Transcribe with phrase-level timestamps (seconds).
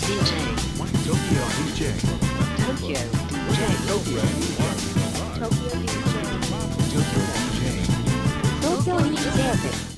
[0.00, 0.32] DJ.
[1.06, 1.80] Tokyo DJ.
[2.66, 3.00] Tokyo
[3.48, 3.60] DJ.
[3.88, 4.60] Tokyo DJ.
[5.38, 6.16] Tokyo DJ.
[6.90, 7.60] Tokyo DJ.
[8.62, 9.89] Tokyo DJ.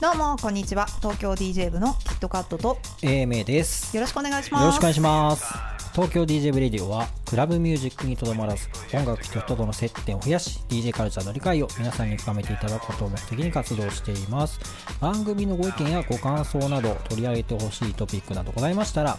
[0.00, 3.94] どうもこんにちは東京 DJ 部のキットカットと AMA です。
[3.94, 5.44] よろしくお願いしますよろしくお願いします。
[5.92, 14.58] 東京 DJ ブレディオはクラブミュージックにとどまらず音楽と人との接点を増やし DJ カルチャーの理解を皆さんに深めていただくことを目的に活動しています
[15.00, 19.18] 番組のご意見やご感想など取り上げてほしいトピックなどございましたら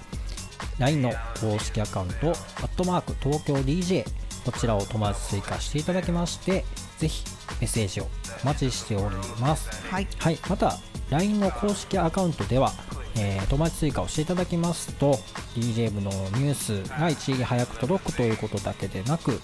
[0.80, 4.04] LINE の公式アカウントアットマーク東京 DJ
[4.46, 6.66] こちらを友達追加していただきまして
[6.98, 7.24] ぜひ
[7.60, 8.08] メッセージを
[8.44, 9.70] お待ちしております。
[9.92, 10.08] はい。
[10.18, 10.78] はい、また
[11.10, 12.72] LINE の公式アカウントでは、
[13.16, 15.20] えー友達追加をしていただきますと
[15.56, 19.42] DJ 部のニュースが一時早く届くということだけでなく、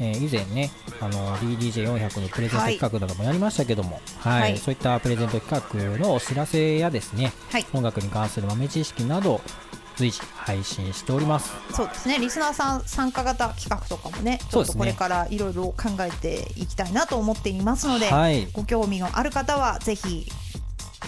[0.00, 4.40] えー以前ねあの DDJ400 のプレゼント企画などもやりましたけども、はい。
[4.40, 4.58] はい。
[4.58, 7.66] そういったプレゼント企画のお知らせやですね、はい。
[7.74, 9.42] 音楽に関する豆知識など
[10.00, 11.52] 随時配信しております。
[11.74, 12.18] そうですね。
[12.18, 18.46] リスナーさん参加型企画とかもねちょっとこれからいろいろ考えていきたいなと思っていますので、はい。
[18.52, 20.26] ご興味のある方はぜひ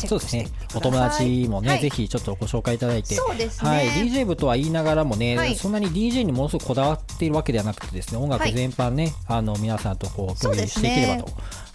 [0.07, 0.49] そうですね。
[0.75, 1.81] お友達もね、はい。
[1.81, 3.15] ぜひちょっとご紹介いただいて。
[3.15, 3.71] そうですね。
[3.71, 5.55] はい、DJ 部とは言いながらもね、はい。
[5.55, 8.53] そんなに DJ にものすごくこだわっているわけではなくてですね音楽はい。
[8.53, 11.33] 全般ね、あの皆さんとこう共有していければと、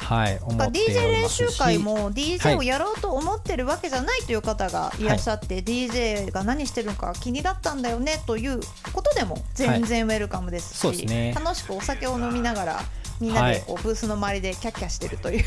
[0.08, 8.62] はい DJ 練習会も DJ をはいやろうと思ってるわけじゃないという方がいらっしゃって、DJ が何してるのか気になったんだよねという
[8.94, 11.34] ことでも全然ウェルカムですし、そうですね。
[11.36, 12.80] 楽しくお酒を飲みながら
[13.20, 15.46] みんなでこうブースの周りでキャッキャしてるという。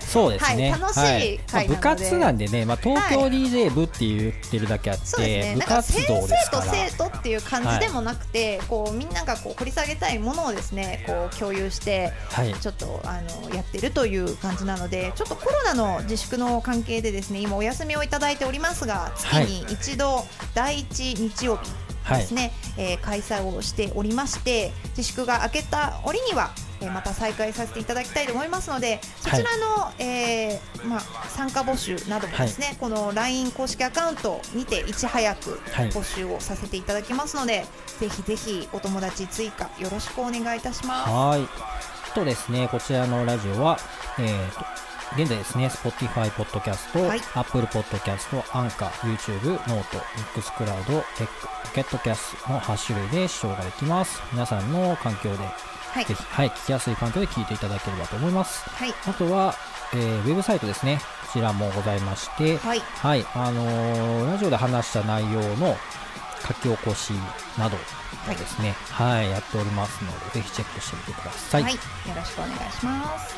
[0.00, 3.30] そうですね、はい楽しいはいまあ部活なんでね、まあ、東京はい。
[3.30, 5.54] DJ 部って言ってるだけあって、そうですね。
[5.56, 12.54] 部活動です生とから生徒っていう感じでもなくて、こうみんながこう掘り下げたいものをですねこう共有してはい。
[12.54, 20.24] ちょっとあのやってるという感じなのでちょっとコロナの自粛の関係でですね今お休みをいただいておりますが月に一度
[20.54, 21.70] 第一日曜日
[22.16, 37.64] ですね、えー開催をしておりまして自粛が明けた折には、えーまた再開させていただきたいと思いますのでそちらの、えーまあ、参加募集などもですね、この LINE 公式アカウントにていち早くはい募集をさせていただきますので、
[37.98, 41.10] ぜひぜひお友達追加よろしくお願いいたします。
[41.10, 41.42] はい。
[41.42, 43.78] あとですね、こちらのラジオは、
[44.18, 44.64] えーと、
[45.16, 49.82] 現在ですね、Spotify Podcast、はい Apple Podcast、Anchor、YouTube、Note、
[50.34, 51.02] Mixcloud、
[51.74, 54.20] PocketCast の8種類で視聴ができます。
[54.32, 55.38] 皆さんの環境で、
[55.92, 58.68] はいぜひ、はい、聞きやすい環境で聞いていただければと思います。
[58.70, 59.54] はいあとは、
[59.94, 61.00] えーウェブサイトですね。
[61.26, 65.76] こちらもございまして、はいはい、あのーラジオで話した内容の
[66.46, 67.12] 書き起こし
[67.58, 67.80] などを
[68.30, 71.62] ですね、はい、やっておりますので、ぜひチェックしてみてください。
[71.62, 71.78] はい、よ
[72.16, 73.34] ろしくお願いします。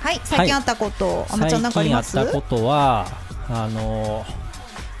[0.00, 2.12] はい、最近あったこと、あまちゃんなんかあります？
[2.12, 3.06] 最近あったことは
[3.48, 4.26] あの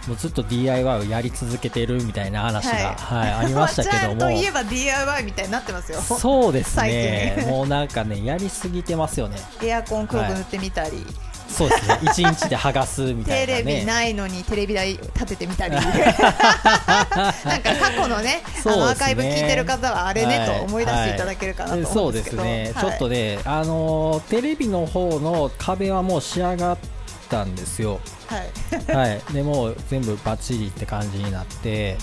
[0.06, 3.32] もうずっと DIY をやり続けてるみたいな話が、はい。
[3.32, 4.20] ありましたけども。
[4.20, 6.00] といえば DIY みたいになってますよ。
[6.00, 7.48] そうです最ね近。
[7.48, 9.38] もうなんかねやりすぎてますよね。
[9.62, 11.06] エアコン黒く塗ってみたり、
[11.48, 11.98] そうですね。
[12.02, 13.64] 一日で剥がすみたいテなね。
[13.74, 20.48] レビないのにテレビ台立ててみたり、 なんか過去のね、あのアーカイブ聞いてる方はあれね、はい。
[20.48, 22.84] と思い出していただけるかなとそうですね、はい。
[22.84, 26.78] ちょっとねあのテレビの方の壁はもう仕上がっ
[27.24, 28.00] たんですよ。
[28.26, 28.50] はい、
[28.96, 31.96] はい、でもう全部バッチリって感じになって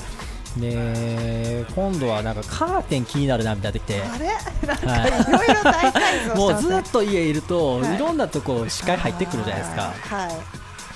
[0.58, 4.02] で今度はなんかカーテン気になるなみたいになってきて。
[4.02, 4.28] あれ？
[4.68, 6.38] なんかい。
[6.38, 7.96] もうずっと家いると、はい。
[7.96, 9.94] い、ろんなとこ視界入ってくるじゃないですか。
[10.16, 10.44] は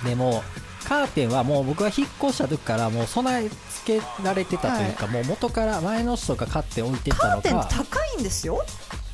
[0.04, 0.44] い、でも
[0.84, 8.64] カーテンはもう僕が引っ越した時からもう備え付けられてたというか、もう元から前の人が買って置いてたカーのかテン高いんですよ。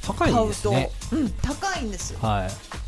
[0.02, 0.92] 高いですね。
[1.12, 2.20] うん、高いんですよ。
[2.22, 2.81] はい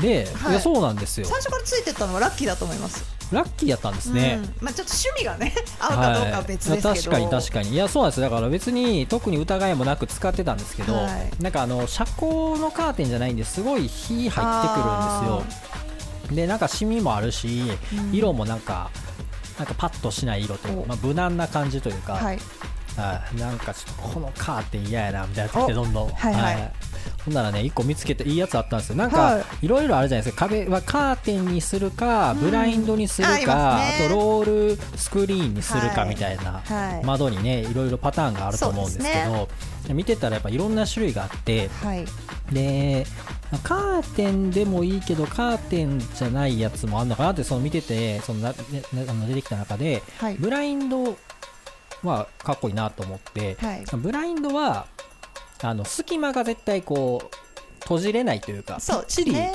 [0.00, 0.52] で、はい。
[0.52, 1.26] いやそうなんですよ。
[1.26, 3.20] 最初からついてったのはラッキーだと思います。
[3.32, 7.70] ラッキーやったんですね、うん、まあちょっと趣味がね 合うかどうかは別ですけど、はい、確かに確かに。
[7.70, 8.28] いやそうなんですよ。
[8.28, 11.30] だから別に特に疑いもなく使ってたんですけど、はい。
[11.40, 16.34] なんかあの遮光のカーテンじゃないんですごい火入ってくるんですよ。
[16.34, 18.12] でなんかシミもあるし、うん。
[18.12, 18.90] 色もなんか
[19.58, 20.82] なんかパッとしない色というお。
[20.82, 22.38] か、まあ、無難な感じというか、はい、
[22.96, 23.36] はい。
[23.36, 26.08] なんかちょっとこのカーテン嫌やなみたいになってどんどん。
[26.08, 26.34] はい。
[26.34, 26.72] はい
[27.24, 28.96] ほんならね一個見つけていいやつあったんですよ。
[28.96, 30.46] なんはかいろいろあるじゃないですか。
[30.46, 37.04] 壁はカーテンにするかブラインドにするか、あとロールスクリーンにするかみたいな、はい。
[37.04, 39.48] 窓にねいろいろパターンがあると思うんですけど
[39.94, 42.06] 見てたらやっぱいろんな種類があってはい、
[42.52, 43.06] で
[43.62, 48.56] カーテンでもいいけどカーテンじゃないやつもあるのかなってその見ててそのな、ね
[49.28, 51.16] 出てきた中ではい、ブラインド
[52.02, 53.84] はかっこいいなと思って、はい。
[53.96, 54.86] ブラインドは
[55.62, 57.36] あの隙間が絶対こう
[57.82, 59.52] 閉じれないというかそうきっちりね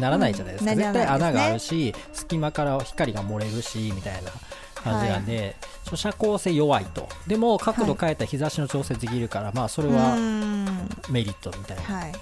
[0.00, 0.78] ならないじゃないですか、うん。
[0.78, 4.30] 絶対穴があるなし隙間から光が漏れるしみたいな
[4.74, 7.08] 感じなんで、ちょ遮光性弱いと。
[7.26, 10.88] でも角度変えたら日差しの調整できるから、まあそれうはん。
[11.08, 12.12] メリットみたいな、はい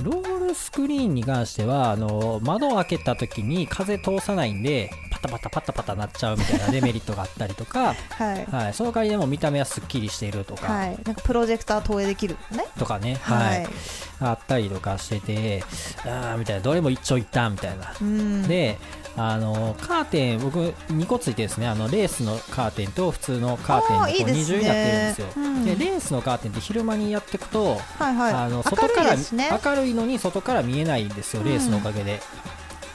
[0.00, 8.46] ロールスクリーンに関してはあの窓を開けた時に風通さないんでパタパタパタパタなっちゃうみたいな デメリットがあったりとか、はい。
[8.50, 10.98] はい、その代わりでも見た目はすっきりしているとか、はい。
[11.04, 12.66] なんかプロジェクター投影できるね。
[12.78, 13.66] とかね、ははいい。
[14.20, 15.64] あったりとかしてて
[16.04, 16.62] あーみたいな。
[16.62, 17.92] どれも一長一短みたいな。
[18.00, 18.42] うん。
[18.46, 18.78] で
[19.18, 21.66] あのカーテン僕2個ついてですね。
[21.66, 25.26] あのレースのカーテンと普通のカーテンあーでこう二重になってるんですよ。
[25.36, 25.64] うん。
[25.64, 28.32] でレースのカーテンって昼間にやっていくと、はいはい。
[28.32, 29.50] あの明外からるいですね。
[29.64, 31.48] 明るいのに外から見えないんですようん。
[31.48, 32.20] レースのおかげで、で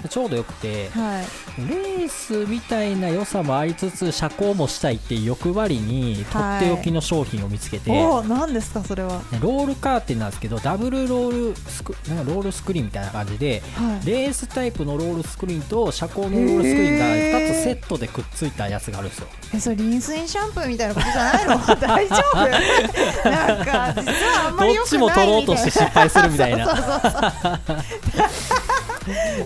[0.10, 1.26] ちょうどよくてはい。
[1.70, 9.20] レースみたいな良さもありつつ遮光もしたいっていう欲張りにとっておきの商品を見つけて、おお何ですかそれは？
[9.32, 14.06] ねロールカーテンなんですけどダブルロールスクなんかロールスクリーンみたいな感じではい。
[14.06, 17.00] レースタイプのロールスクリーンと遮光のロールスクリーン
[17.32, 19.28] が2つセットでくっついたやつがあるんですよ。
[19.54, 21.58] えそれリンスインシャンプーみたいなことじゃないの？
[21.80, 23.30] 大丈夫？
[23.30, 25.28] なんか実はあんまり良くないみたいな。
[25.28, 26.66] どっちも取ろうとして失敗するみたいな。
[26.74, 27.84] そうそうそう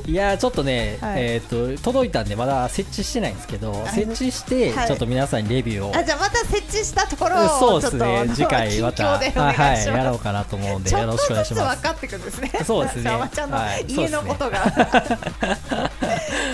[0.06, 1.24] いやーちょっとね、はい。
[1.24, 4.88] えー、と届いたんでまだ設置してないんですけどあ設置してはい。
[4.88, 11.78] ちょっと皆さんにレビューを、あじゃあまた設置したところそうですをちょっとあのね次回またはい、やろうかなと思うんでよろしくお願いします。
[11.78, 12.52] 分かってくるんですね。
[12.66, 13.12] そうですね。
[13.34, 14.58] ちゃんのはい家のことが。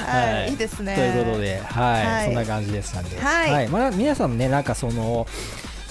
[0.06, 0.53] はい、い。
[0.53, 0.95] いですね。
[0.95, 2.25] ということで、はい、はい。
[2.25, 3.67] そんな感じでしたんで、はい。
[3.67, 5.27] まあ、皆さんね、なんかその、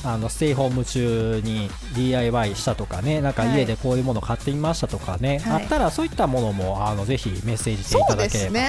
[0.04, 3.58] あのステイホーム中に DIY したとかね、なんかはい。
[3.58, 5.62] 家でこういうもの買ってみましたとかね、はい。
[5.62, 8.50] あったらそういったものもあのぜひメッセージしていそただければ。
[8.50, 8.68] うで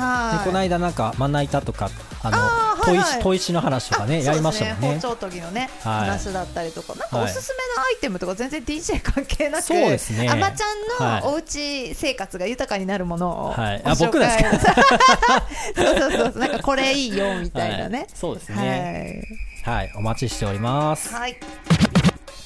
[0.00, 0.38] はい。
[0.38, 1.90] でこの間なんかまな板とか
[2.22, 3.22] あのはいはい。
[3.22, 4.80] 砥石の話とかねあやりましたもんね。
[4.80, 5.06] そうです。
[5.06, 6.00] 包丁研ぎのね、はい。
[6.10, 7.24] 話だったりとか、なんかはい。
[7.24, 10.28] おすすめのアイテムとか全然 DJ 関係なく、そうですね。
[10.28, 11.22] あまちゃんはい。
[11.22, 13.82] のおうち生活が豊かになるものを、はい。
[13.84, 14.38] あ僕です
[15.74, 18.12] そうそうそうそう、なんかこれいいよみたいなはねい。
[18.14, 18.56] そうですね。
[18.56, 19.49] はい、
[19.96, 21.12] お待ちしております。
[21.12, 21.32] はい。
[21.32, 21.40] はい。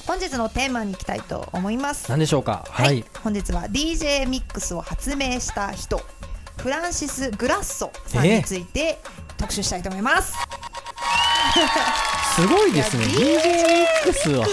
[0.05, 2.09] 本日のテーマに行きたいと思います。
[2.09, 2.65] 何でしょうか？
[2.69, 3.05] は、はいい。
[3.23, 5.99] 本日は DJ ミックスを発明した人
[6.57, 8.99] フランシス・グラッソさんについて
[9.37, 10.33] 特集したいと思います。
[12.35, 13.05] すごいですね。
[13.05, 14.43] DJ ミックスを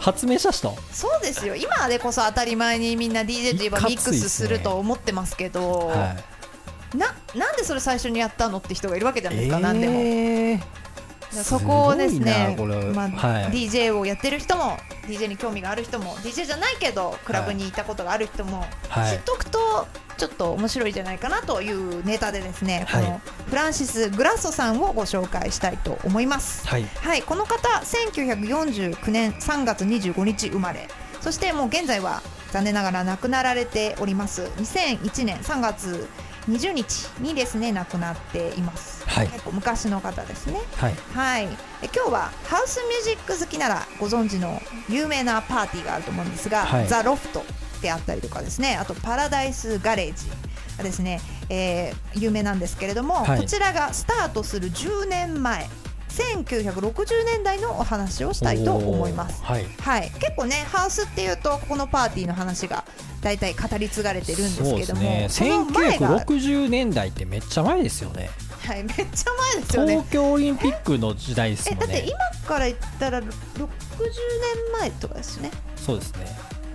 [0.00, 0.76] 発明した人？
[0.92, 6.16] そうですよ今でこそ当たり前にみんな DJ といえばミックスすると思ってますけど、は
[6.94, 6.96] い。
[6.98, 10.60] ななんでそれ最初にやったのって人がいるわけじゃないですか、なんでも。
[11.36, 12.56] えーそこをですね
[12.94, 13.44] まあはい。
[13.50, 19.16] DJ をやってる人も DJ に興味がある人も DJ じゃないけどクラブにいたことがある人も、はい。
[19.16, 19.86] 知っとくと
[20.16, 23.04] ちょっと面白いんじゃないかなというネタでですね、はい。
[23.04, 26.66] このフランシス・グラッソさんをご紹介したいと思います。
[26.66, 26.84] はい。
[26.84, 30.88] はい、この方1949年3月25日生まれ。
[31.20, 32.22] そしてもう現在は
[32.52, 34.44] 残念ながら亡くなられております。
[34.56, 36.08] 2001年3月
[36.48, 39.28] 20日にですね亡くなっています、はい。
[39.28, 40.60] 結構昔の方ですね。
[40.76, 40.94] はい。
[41.12, 41.46] はい。
[41.46, 41.54] で
[41.94, 46.88] 今日はハウスミュージック好きならご存知の有名なパーティーがあると思うんですが、はい。
[46.88, 47.42] ザ・ロフト
[47.82, 48.76] であったりとかですね。
[48.76, 50.26] あとパラダイス・ガレージ。
[50.76, 53.40] がですね、えー有名なんですけれども、はい。
[53.40, 55.68] こちらがスタートする10年前
[56.16, 59.42] 1960年代のお話をしたいと思います。
[59.44, 59.66] はい。
[59.80, 62.84] はい、結構ねハウスっていうとここのパーティーの話が
[63.20, 65.26] 大体語り継がれてるんですけどもね。
[65.28, 68.30] その前が、1960年代ってめっちゃ前ですよね。
[68.66, 71.86] はい、めっちゃ前ですよね東京オリンピックの時代ですもんね。
[71.88, 73.30] えだって今から言ったら60年
[74.80, 76.26] 前とかですねそうですね。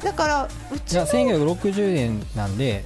[0.03, 2.85] だからうちのじゃあ1960年なんで、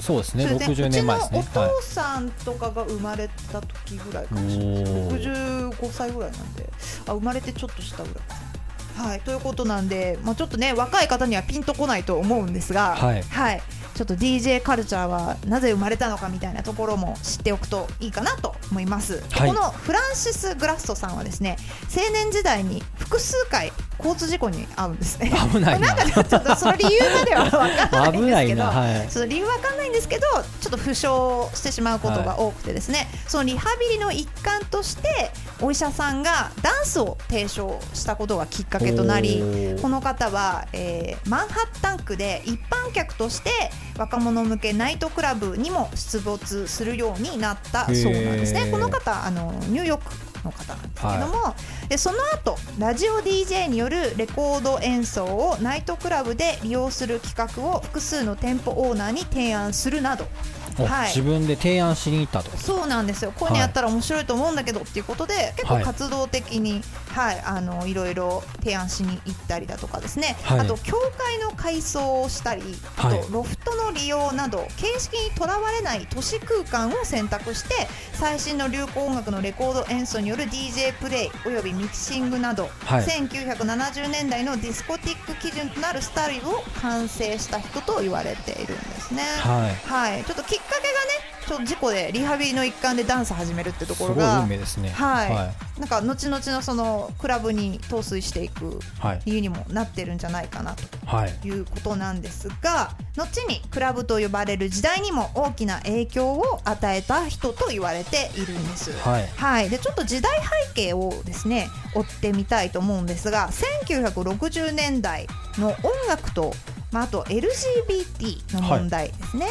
[0.00, 0.48] そうですね。
[0.48, 1.40] そうです60年前ですね。
[1.40, 1.42] う。
[1.44, 1.70] ちのはい。
[1.70, 6.68] お父さんとかが生まれた時ぐらいかおもしれないー65歳ぐらいなんで。
[7.06, 9.20] あ生まれてちょっとしたぐらいかはい。
[9.20, 13.62] ということなんで、まあ、ちょっとね若い方にはピンとこないと思うんですがはい。
[13.94, 19.48] ちょっと DJ カルチャーはなぜ生まれたのかみたいなところも知っておくといいかなと思います、ではい。
[19.48, 21.56] このフランシス・グラッソさんはですね
[21.94, 23.72] 青年時代に複数回
[24.04, 28.70] 交通事故に遭うんですね危ないなんかねちょっとその理由までは分からないんですけどな。
[28.70, 29.10] はい。
[29.10, 30.22] その理由わかんないんですけど
[30.60, 31.06] ちょっと負傷
[31.54, 35.30] してしまうことが多くてですね、そのリハビリの一環として
[35.60, 39.42] お医者さんがダンスを提唱したことがきっかけとなり
[39.82, 43.50] この方は、えーマンハッタン区で一般客として
[43.98, 48.68] 若者向けナイトクラブにも出没するようになったそうなんですね。
[48.70, 51.54] この方あのニューヨークの方なんですけども、
[51.88, 60.26] でその後ラジオ DJ によるレコード演奏をナイトクラブで利用する企画を複数の店舗オーナーに提案するなど
[60.59, 61.08] おはい。
[61.08, 62.56] 自分で提案しに行ったと。
[62.56, 63.32] そうなんですよ。
[63.32, 70.60] こういうのやったら面白いと思うんだけどっていうことで、結構活動的に、はいあのいろいろ提案しに行ったりだとかですね、はい。
[70.60, 72.62] あと教会の改装をしたり、
[72.96, 73.18] はい。
[73.20, 83.04] あとロフトの利用など形式にとらわれない都市空間を選択して最新の流行音楽のレコード演奏による DJ プレイおよびミキシングなど、はい。
[83.04, 89.22] 1970年代のディスコティック基準となるスタイルを完成した人と言われているんですね。
[89.40, 89.74] はい。
[89.88, 94.90] はい、ちょっときっかけがね、ちょっと事故でリハビリの一環でダンス始めるってとすごいころが運、命ですね。
[94.90, 95.30] はい。
[95.30, 101.38] はなんか後々のそのクラブに陶酔していくいはい理由にもなってるんじゃないかなとはい。
[101.42, 108.92] いうことなんですが、後にクラブと呼ばれる時代にも大きな影響を与えた人と言われているんです。
[108.98, 109.26] はい。
[109.36, 110.30] はい、でちょっと時代
[110.66, 115.26] 背景をですね追ってみたいと思うんですが1960年代
[115.58, 116.54] の音楽と、
[116.92, 119.46] まあ、あと LGBT の問題ですね。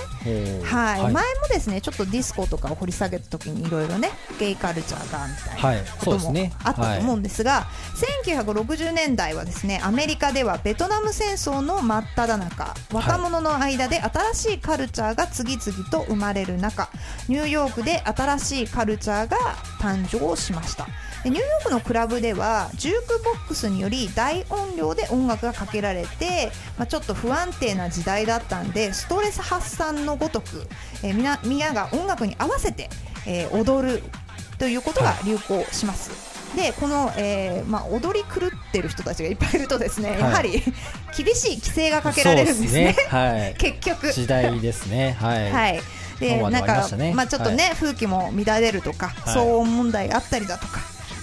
[0.64, 1.14] はい、はい。
[1.14, 5.86] 前もですねちょっとディスコとかを掘り下げた時にいろいろねゲイカルチャーがみたいはい。
[5.86, 7.68] なこともあったと思うんですが、
[8.24, 16.90] 1960年代はですねアメリカではベトナム戦争の真っ只中若者の間で新しいカルチャーが次々と生まれる中
[17.28, 19.38] ニューヨークで新しいカルチャーが
[19.80, 20.88] 誕生しました。
[21.24, 30.68] でニューヨークのクラブではジュークボックスにより大音量で音楽がかけられて、まあ、ちょっと不安定な時代だったんでストレス発散のごとく、
[31.04, 32.90] えー、みな皆が音楽に合わせて、
[33.26, 34.04] えー踊る
[34.58, 36.30] ということが流行します。
[36.56, 40.20] でこの、えーまあ、踊り狂ってる人たちがいっぱいいるとですね、はい。
[40.20, 40.52] やはり
[41.16, 42.96] 厳しい規制がかけられるんですね。
[42.98, 43.56] そうはい。
[43.60, 44.12] 結局。
[44.12, 45.16] 時代ですね。
[45.20, 45.82] はい、はい、
[46.20, 49.36] でなんかまあちょっとね、風紀も乱れるとか、はい。
[49.36, 50.82] 騒音問題があったりだとか。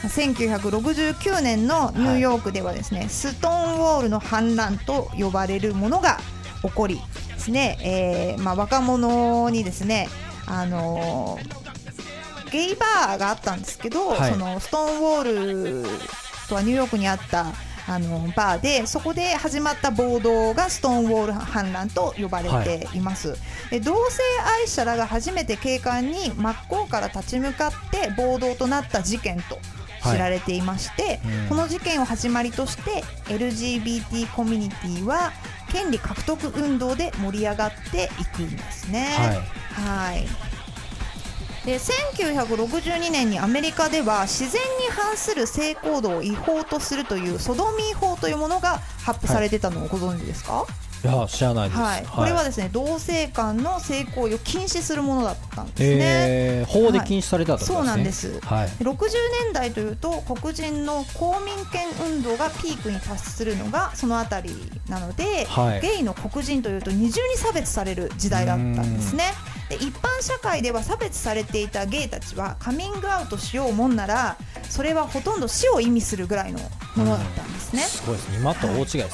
[0.09, 6.19] 1969年のニューヨークではですね、ストーンウォールの反乱と呼ばれるものが
[6.63, 6.97] 起こり
[7.29, 10.09] ですね、えーまあ、若者にですね、
[10.47, 11.67] あのー
[12.51, 14.33] ゲイバーがあったんですけど、はい。
[14.33, 15.89] そのストーンウォール
[16.49, 17.47] とはニューヨークにあった
[17.89, 23.37] あのバーでそこで始まった暴動がストーンウォール反乱と呼ばれています、
[23.71, 24.23] で同性
[24.61, 29.59] 愛者らが初めて警官に真っ向から立ち向かって暴動となった事件と
[30.03, 31.49] 知られていまして、うん。
[31.49, 35.33] この事件を始まりとして LGBT コミュニティは
[35.73, 39.09] 権利獲得運動で盛り上がっていくんですね。
[39.75, 40.17] はい。
[40.17, 40.47] はい。
[41.67, 55.99] で1962年にアメリカでは自然に反する性行動を違法とするというソドミー法というものが発布されてたのをご存知ですか、いや知らないです、はい、これはですね同性間の性行為を禁止するものだったんですね。
[56.01, 58.41] えー、法で禁止されたそうなんです。
[58.41, 58.69] はい。
[58.79, 58.97] で60
[59.45, 64.51] 年代というと黒人の公民権運動がピークに達するのがそのあたり
[64.89, 65.81] なので、はい。
[65.81, 69.33] ゲイの黒人というと二重に差別される時代だったんですね。
[69.69, 74.37] で一般社会では差別されていたゲイたちはカミングアウトしようもんなら
[74.69, 76.61] それはほとんど死を意味するぐらいの
[76.95, 78.31] ものだったんですね、すごいです。
[78.31, 79.11] ね今と大違いですね、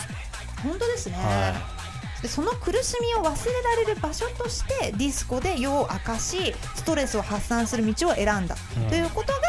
[0.63, 1.83] 本当ですね、は
[2.23, 8.89] でその苦しみを忘れられる場所としてディスコで夜を明かしストレスを発散する道を選んだ、うん。
[8.89, 9.41] ということが、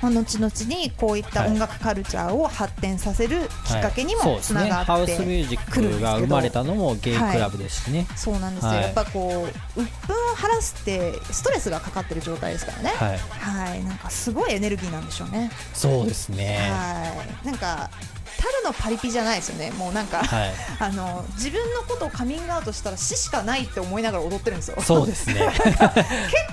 [0.00, 3.36] まあ、後々にこういった音楽カルチャーを発展させる
[3.66, 4.32] きっかけにもつはい。
[4.32, 4.60] そうですね。
[4.62, 8.82] ながってハウスミュージックが生まれたのもゲイクラブですしね、そうなんですよ、はい。
[8.82, 12.90] やっぱこう鬱憤を晴らすってストレスがかかってる状態ですからね。
[12.96, 15.50] はい、はい、なんかすごいエネルギーなんでしょうね。
[15.74, 16.70] そうですね。
[16.70, 17.46] はい。
[17.46, 17.90] なんか
[18.38, 19.70] ただのパリピじゃないですよね。
[19.72, 20.52] もうなんか、はい。
[20.78, 24.80] あの自分のことをカミングアウトしたら死しかないって思いながら踊ってるんですよ。
[24.82, 25.34] そうですね。
[25.54, 25.76] 結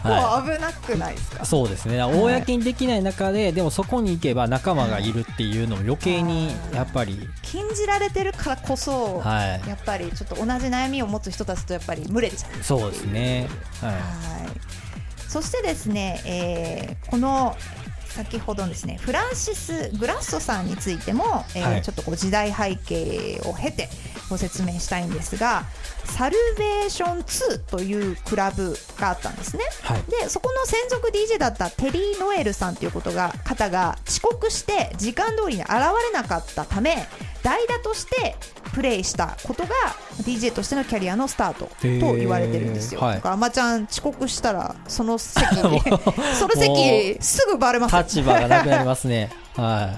[0.04, 2.04] 構危なくないですか、そうですね。
[2.04, 7.30] 公にできない中ででもそこに行けば仲間がいるっていうのも余計にやっぱり。
[7.42, 9.70] 禁じられてるからこそ、はい。
[9.70, 13.48] やっぱりちょっと同じ悩みを持つ人たちとやっぱり群れちゃうそうですね。
[13.82, 13.98] ははい。
[15.28, 17.56] そしてですね、えーこの
[18.10, 21.24] 先ほどですねフランシス・グラッソさんについても、
[21.56, 23.90] えーはいちょっとこう時代背景を経て
[24.30, 25.64] ご説明したいんですが
[26.04, 29.64] サルベーション2というクラブがあったんですね。
[29.64, 37.08] いはいでそこの専属 DJ だったテリー・ノエルさんということが方が遅刻して時間通りに現れなかったため
[37.44, 38.36] 代打として
[38.74, 39.70] プレイしたことが
[40.24, 43.00] DJ としてのキャリアのスタートと言われてるんですよ。
[43.02, 43.16] へーはい。
[43.16, 45.46] だからあまちゃん遅刻したらその席
[46.38, 47.96] その席すぐバレます。
[47.96, 49.30] よ立場がなくなりますね。
[49.56, 49.90] は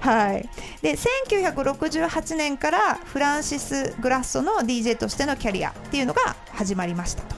[0.00, 0.48] はい、
[0.80, 7.36] で1968年からフランシス・グラッソの DJ としてのキャリアっていうのが始まりましたと。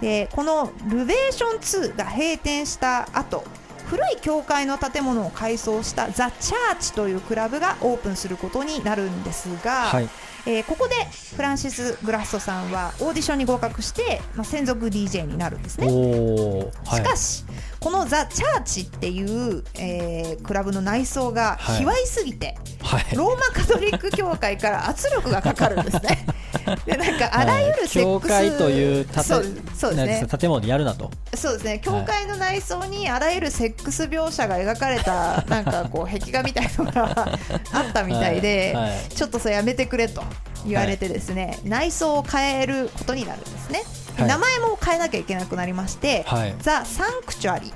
[0.00, 3.44] でこのルベーション2が閉店した後
[3.86, 10.08] 古い教会の建物を改装したザ・チャーチというクラブがオープンすることになるんですが、はい
[10.46, 10.94] えーここで
[11.34, 15.86] フランシス・グラッソさんはオーディションに合格して、まあ、専属 DJ になるんですね。
[15.88, 17.44] はいしかし、
[17.80, 21.76] このザ・チャーチっていう、えークラブの内装がはい。
[21.78, 23.14] 卑猥すぎて、はい。
[23.14, 26.26] ローマカトリック教会から圧力がかかるんですね。
[26.86, 29.44] でなんかあらゆるセックス、教会という建てそう
[29.76, 30.38] そうですね。
[30.38, 31.10] 建物でやるなと。
[31.34, 31.80] そうですね。
[31.80, 37.28] 教会の内装にあらゆるセックス描写が描かれたなんかこう壁画みたいのが
[37.72, 38.90] あったみたいで、はい。
[38.90, 39.08] はい。
[39.08, 40.22] ちょっとそれやめてくれと
[40.66, 43.82] 言われてですね、内装を変えることになるんですね、
[44.18, 46.54] 名前も変えなきゃいけなくなりまして、はい。
[46.60, 47.72] ザ・サンクチュアリ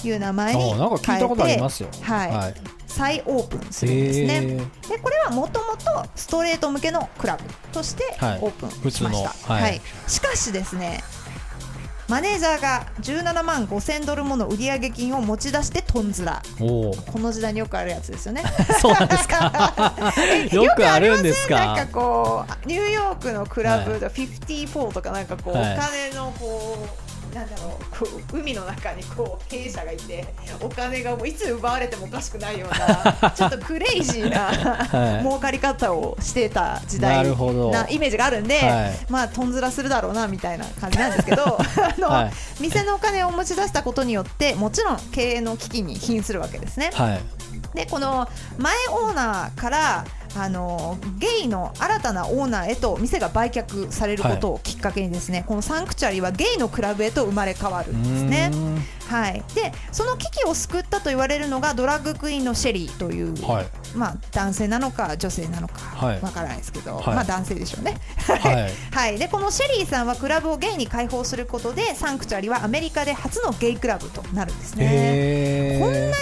[0.00, 1.88] という名前に変えてあなんか聞いたことありますよ。
[2.02, 2.30] はい。
[2.30, 2.54] はい。
[2.86, 4.88] 再オープンするんですね、へー。
[4.88, 8.38] でこれはもともとストレート向けのクラブとしてはい。
[8.40, 9.54] オープンしました、普通の。
[9.54, 9.80] はい。
[10.08, 11.04] しかしですね
[12.08, 16.40] マネージャーが17万5000ドルもの売上金を持ち出してトンズラ。
[16.58, 18.44] この時代によくあるやつですよね。
[18.80, 19.74] そうな んですか。
[20.52, 21.56] よくあるんですか。
[21.56, 24.00] なんかこうニューヨークのクラブはい。
[24.00, 25.74] で54とかなんかこう、はい。
[25.74, 27.05] お金のこう
[27.36, 30.24] なんだろうこう海の中にこう兵舎がいて
[30.62, 35.22] お金がもういつ奪われてもおかしくないような ちょっとクレイジーな、はい。
[35.22, 39.06] 儲かり方をしてた時代なイメージがあるんで、はい。
[39.10, 42.32] まあとんずらするだろうなみたいな感じなんですけど あの、はい。
[42.58, 46.90] 店のお金を持ち出したことによってもちろん経営の危機に瀕するわけですね。
[46.94, 47.20] はい。
[47.74, 48.26] でこの
[48.56, 50.04] 前オーナーから
[50.34, 58.50] あのゲイの新たなオーナーへと店が売却されることをきっかけにですね、このサンクチュアリはゲイのクラブへと生まれ変わるんですね
[59.08, 63.66] はい、でその危機を救ったと言われるのがドラッグクイーンのシェリーという、はい。
[63.94, 66.20] まあ、男性なのか女性なのかはい。
[66.20, 67.14] わからないですけど、はい。
[67.14, 67.98] まあ、男性でしょうね。
[68.26, 68.72] はい。
[68.92, 75.78] はい、でこのシェリーさんはクラブをゲイに開放することでサンクチュアリはアメリカで初のゲイクラブとなるんですね。
[75.80, 76.12] こんなに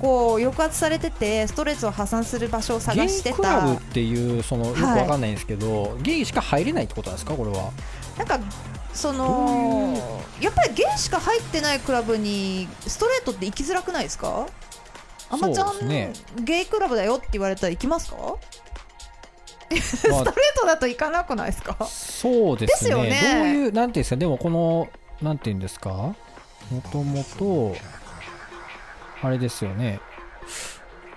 [0.00, 7.34] こう抑圧されててストレスを破産する場所を探ゲイしてクラブたっていうそのよくはいわかんないんですけど、ゲイしか入れないってことなんですか？
[7.34, 7.70] これは。
[8.18, 8.38] なんか
[8.94, 14.46] そどのやっぱりゲイしか入ってないクラブにストレートって行きづらくないですか？
[15.30, 16.12] あまちゃん、ね。
[16.40, 18.16] ゲイクラブだよって言われたら行きますか？
[19.74, 20.24] ストレー
[20.60, 21.76] トだと行かなくないですか？
[21.86, 22.90] そうですね。
[22.90, 23.20] よね。
[23.22, 24.88] どういうなんていうんですかでもこの
[25.22, 25.90] なんていうんですか？
[25.90, 26.14] も
[26.92, 27.76] ともと
[29.22, 30.00] あれですよね。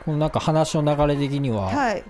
[0.05, 2.03] このなんか話の流れ的には、はい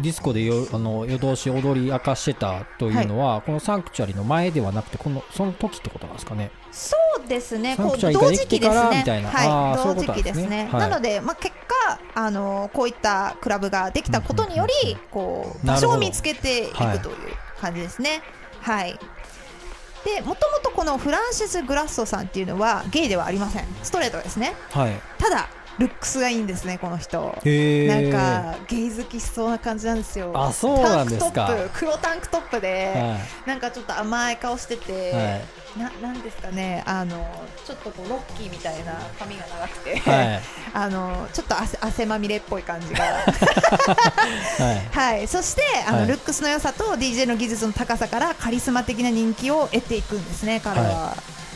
[0.00, 6.50] ディスコでよあの夜通し踊り明かしてたというのは、このサンクチュアリの前ではなくてこのその時ってことなんですかね？
[6.70, 8.76] そうですね、こう同時期ですね。
[8.76, 9.30] からみたいな。
[9.30, 10.68] あはい、同時期ですね。
[10.70, 10.80] はい。
[10.82, 15.88] なので、まあ、結果、あのこういったクラブができたことにより、こうなるほど。
[15.88, 17.16] 場所を見つけていくはいという
[17.60, 18.22] 感じですね。
[18.60, 18.98] はい。
[20.04, 23.64] で、もともとこのフランシス・グラッソさんっていうのはゲイではありません。
[23.82, 24.54] ストレートですね。
[24.70, 24.92] はい。
[25.18, 27.20] ただ、ルックスがいいんですね、この人。
[27.20, 30.32] なんかゲイ好きしそうな感じなんですよ。
[30.34, 31.46] あそうなんですか。
[31.46, 35.42] タンクトップ黒タンクトップで、はなんかちょっと甘い顔してて、い、はい。
[35.78, 37.24] ななんですかねあの
[37.64, 40.40] ちょっとこうロッキーみたいな髪が長くて、はい。
[40.74, 43.04] あのちょっと汗汗まみれっぽい感じが。
[43.04, 44.88] はい。
[44.90, 45.28] はい。
[45.28, 46.08] そしてあの、はい。
[46.08, 51.14] ルックスの良さと DJ の技術の高さからカリスマ的な人気を得ていくんですね彼は。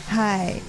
[0.09, 0.61] はい、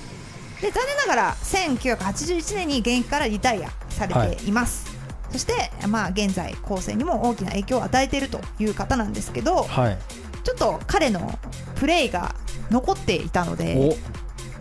[0.64, 4.87] で残念ながら1981年に現役からリタイアされています、
[5.31, 9.98] そして、まあ、現在後世にも大きな影響を与えているという方なんですけどはい。
[10.42, 11.38] ちょっと彼の
[11.74, 12.35] プレイが
[12.70, 14.14] 残っていたのでお。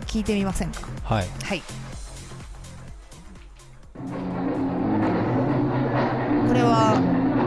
[0.06, 0.82] 聞いてみませんか？
[1.04, 1.26] はい。
[1.42, 1.62] はい。
[6.46, 7.00] これは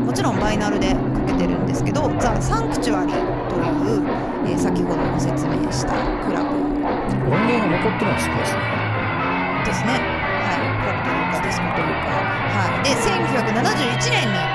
[0.03, 3.21] もちろんバイナルでかけてるんですけど「ザ・サンクチュアリ」とい
[3.99, 4.03] う、
[4.47, 5.93] えー先ほどご説明した
[6.25, 6.66] クラブ
[7.27, 8.63] 音源が残ってるのはすごいですね。
[9.65, 9.99] ですね。
[10.39, 10.63] はい。
[10.79, 12.23] クラブというかディスコというか。
[12.55, 12.87] はい。
[12.87, 14.47] で1971年に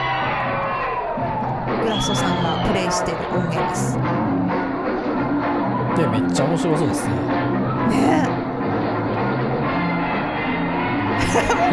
[1.85, 3.99] グラストさんがプレイしてる音源です。
[5.97, 7.15] でめっちゃ面白そうですね。
[7.15, 8.43] ねえ。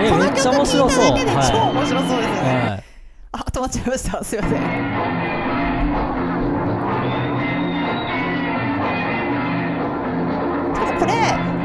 [0.03, 1.03] えこのめっちゃ曲聴い面白そう。
[1.05, 2.83] ただけで超は面白そうですよい、ね、はい。
[3.31, 4.23] あ止まっちゃいました。
[4.23, 5.08] すいません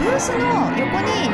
[0.04, 1.30] ブースの横に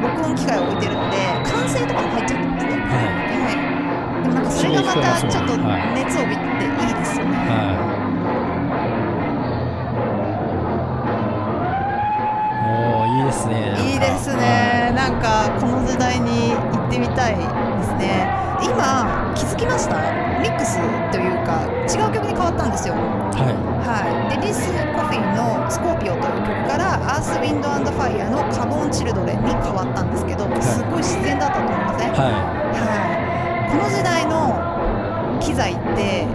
[0.00, 2.72] 録音機械を置いてるので歓声とかも入っちゃってますね。
[2.72, 3.06] はい。
[3.34, 4.22] はい。
[4.22, 5.56] でもなんかそれがまたちょっと
[5.92, 7.96] 熱を帯びていいですよね、はい。
[13.08, 14.92] いいですねいいですね。
[14.94, 17.42] なんかこの時代に行ってみたいで
[17.82, 18.28] すね。
[18.62, 20.25] 今気づきました？
[20.40, 20.78] ミックス
[21.10, 22.94] というか違う曲に変わったんですよ。
[22.94, 23.54] はい。
[23.86, 32.32] はい、デニス・コフィーの「スコーピオ」という曲から「アース・ウィンド・アンド・ファイヤー」の「カボン・チルドレン」に変わったんですけどすごい自然だったと思いません、はい。
[32.74, 36.26] はこの時代の機材って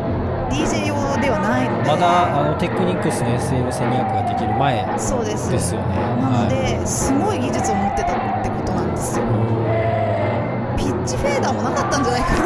[0.49, 1.89] DJ 用ではないので。
[1.89, 5.49] いまだあのテクニックスの SL1200 ができる前そうです。
[5.51, 5.95] ですよね。
[6.19, 9.25] なので、すごい技術を持ってたってことなんですよ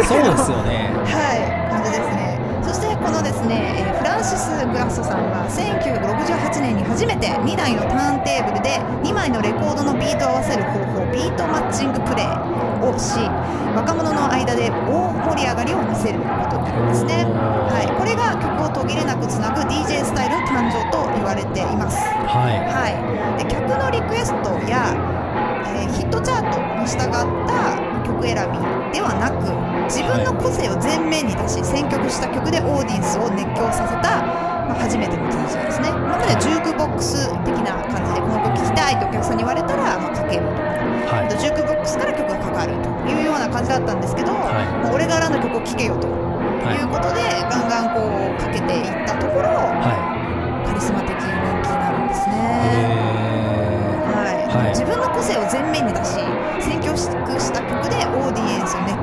[0.04, 0.92] そうですよね。
[1.06, 2.40] はい、感じですね。
[2.64, 12.28] そしてこのですね、えーフランシス・グラッソさんは1968年に初めて2台のターンテーブルで2枚のレコードのビートを合わせる方法ビートマッチングプレイ
[12.86, 13.18] をし
[13.74, 21.98] 若者の間で大盛り上がりを見せることになりますね、はい、これが曲を途切れなくつなぐ DJ スタイルの誕生と言われています。
[22.28, 22.62] はい。
[22.70, 24.94] はい、で客のリクエストや、
[25.66, 28.60] えーヒットチャートに従った曲選び
[28.92, 34.22] ではなく自分の個性を前面に出し選曲した曲でオーディエンスを熱狂させた、
[34.66, 35.90] まあ、初めての DJ ですね。
[35.90, 40.66] 今まではジュークボックス的な感じでこの曲聴きたいとお客さんに言われたら、まあ、かけると
[41.06, 41.26] はい。
[41.26, 44.92] あとジュークボックスから曲がかかるというような感じだったんですけど、はい。
[44.94, 54.02] 俺が選んだ曲を聴けよということで、ガンガンこうかけていったところはカリスマ的人気になるんですいね。
[54.10, 54.50] はい。
[54.50, 54.70] はい。
[54.70, 56.18] 自分の個性を前面に出し
[56.60, 56.98] 選曲
[57.40, 58.98] した曲でオーディエンスを熱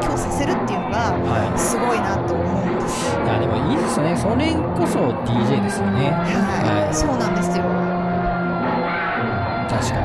[0.93, 3.25] がはすごいなと思うんですよ。
[3.25, 3.25] い。
[3.25, 4.15] いやでもいいですね。
[4.15, 6.13] それこそ DJ ですよね。
[6.13, 6.95] はい、はい。
[6.95, 7.65] そうなんですよ。
[9.73, 10.05] 確か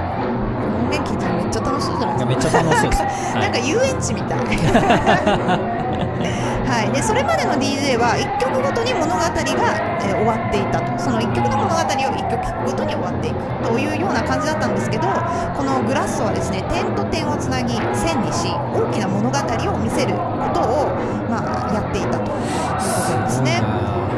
[0.79, 2.23] 音源聞いたらめっちゃ楽しいじゃないにいですか。
[2.23, 3.03] やめっちゃ楽しそうです。
[3.35, 4.39] はなんか遊園地みたい。
[6.67, 9.29] はい、でそれまでの DJ は1曲ごとに物語が、
[9.99, 15.07] えー終わっていたとその1曲の物語を1曲聴くごとに終わっていくというような感じだったんですけど
[15.55, 20.91] このグラッソはですね点と点をつなぎ線にし大きな物語を見せることを、
[21.31, 23.63] まあ、やっていたということですね。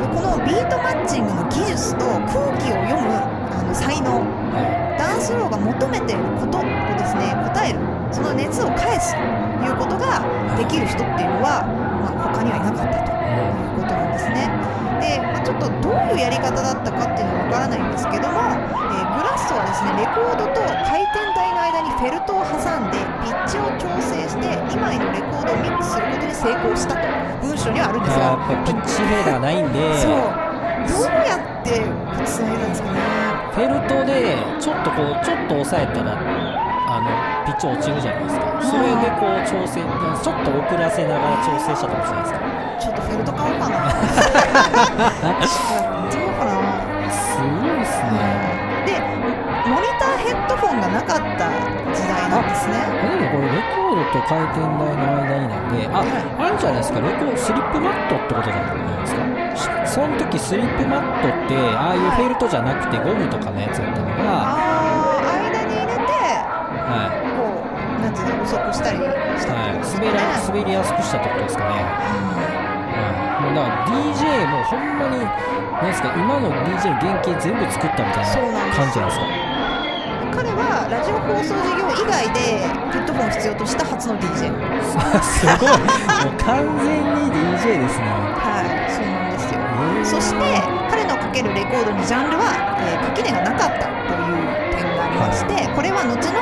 [0.02, 3.14] でこのビートマッチングの技術と空気を読む
[3.54, 9.22] あの才能はダンスローが求めていることをですね答えるその熱を返すと
[9.62, 10.26] いうことが
[10.58, 11.62] できる人っていうのは、
[12.00, 14.52] まあ、他にはいなかったということなんですね。
[15.00, 18.60] で、まあ、ちょっとどういうやり方だったかっていうのはわからないんですけども、
[18.92, 27.08] えーグラッソはですねレコードと回転台の間にフェルトを挟んでピッチを調整して2枚のレコードをミックスすることに成功したと
[27.42, 30.12] 文章にはあるんいですがピッチフェーダーがないんでそう
[30.88, 31.92] どうやって
[32.26, 33.00] つないだんですかね
[33.52, 36.16] フェルトでちょっとこうちょっと押さえたら
[37.50, 38.62] ピッチ落ちるじゃないですか。
[38.62, 42.40] それでこう調整ちょっと遅らせながら調整したとかじゃないですか
[42.78, 43.76] ちょっとフェルト買おうかな。
[43.76, 43.90] や
[45.34, 45.42] っ
[46.12, 47.10] てみようかな。
[47.10, 48.22] すごいっすね。
[48.86, 49.02] で、
[49.66, 51.50] モニターヘッドフォンがなかった
[51.92, 52.86] 時代なんですね。
[53.02, 56.06] あでもこれレコードと回転台の間になんであ
[56.38, 57.02] あるんじゃないですか。
[57.02, 59.26] レコードスリップマットってことじゃないですか。
[59.56, 64.89] しその時スリップマットってああいうフェルトじゃなくてゴムとかのやつだったのが、
[68.58, 70.12] う、なんていうの、遅くしたりしたいはい、滑。
[70.48, 72.00] 滑りやすくしたってことですかね、
[72.94, 75.32] はい、もうだから DJ もほんまに
[75.82, 79.26] なんですか今の DJ の原型全部作ったみたいな感じなんですか？
[80.32, 82.40] 彼はラジオ放送事業以外で
[82.92, 84.54] ヘッドフォンを必要とした初の DJ。
[85.22, 85.70] すごい。
[86.26, 88.32] もう完全に DJ ですね。
[88.36, 89.62] はい、そうなんですよ。
[90.04, 94.16] そして彼のかけるレコードにジャンルは、えー垣根がなかったと
[95.32, 96.40] してこれは後の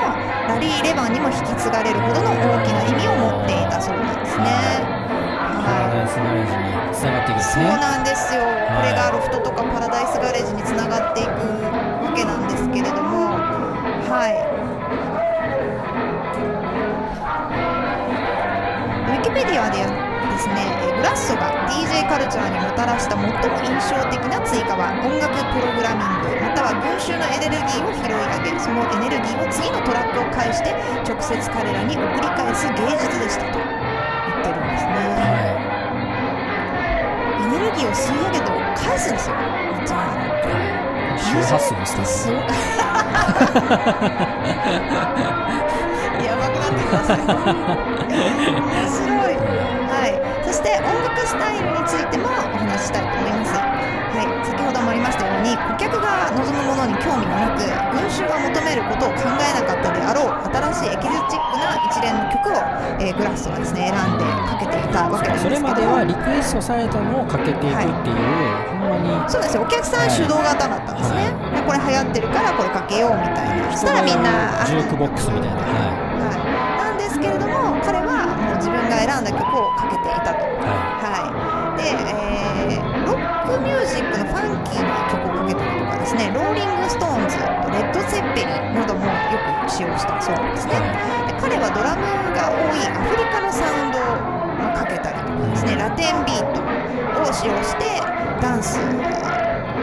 [0.48, 4.46] ラリー・レバンにも引き継がれるほどの大きな意味を持っていたそうなんですね。
[5.66, 7.36] パラはダイスガレージにつながってい。
[7.36, 8.46] くんい、そうなんですよ、い。
[8.76, 11.30] これがロフトとかパラダイスガレージにつながっていく
[12.02, 13.44] わけなんですけれども、
[14.08, 14.34] はい、
[19.08, 20.07] ウィキペディアでは
[20.38, 33.58] ですね、えーグラッソが DJ カルチャーにもたらした最も印象的な追加は音楽プログラミングまたは群衆のエネルギーを拾い上げそのエネルギーを次のトラックを介して直接彼らに送り返す芸術でしたと
[34.26, 35.58] 言ってるんですね、は
[37.42, 39.36] エネルギーを吸い上げて返すんですよ
[39.74, 39.98] めっちゃ
[41.18, 42.46] 周波数ですねすごい
[46.24, 47.18] やばくなってきますね。
[48.62, 49.47] 面白い
[50.58, 53.54] して音楽スタイルについてもお話ししたいと思います。
[53.54, 54.26] はい。
[54.42, 62.66] 先ほどもありましたように顧客が望むものに興味がなく群衆が求めることを考えなかったであろう新しいエキゾチックな一連の曲を、
[62.98, 65.56] えーグラストがですね選んでかけていたわけなんですけど。
[65.58, 69.30] それまではリクエストされたのをかけていくっていう、ほんまに。
[69.30, 69.62] そうなんですよ。
[69.62, 73.72] お客さん主導型だったんですね、でこれ流行ってるからこれかけようみたいな。
[73.72, 75.62] そしたらみんなあジュークボックスみたいな。
[75.62, 79.67] ははい、なんですけれども彼はもう自分がが選んだ曲を
[80.08, 80.46] ていたと。
[80.60, 81.20] はは
[81.76, 90.74] い、で、えーロックミュージックのファンキーな曲をかけたりとかですねローリング・ストーンズとレッド・ツェッペリンなどもよく使用したそうなんですね、
[91.26, 96.64] で彼はドラムが多いアフリカのサウンドをかけたりとかですねラテンビート
[97.22, 97.86] を使用して
[98.42, 98.80] ダンス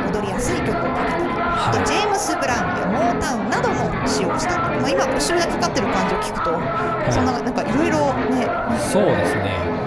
[0.05, 1.87] 踊りやすい曲をかけたりあとはい。
[1.87, 6.61] ジェームス・ブラウンやモータウンなども使用したと、まあ、今後ろでかかってる感じを聞くと、
[7.11, 8.45] そんななんかいろいろね。
[8.69, 9.84] いそうですね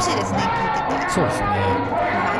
[0.00, 0.94] 楽しいですね、聞いてて。
[0.94, 1.48] いそうですね。
[2.22, 2.34] は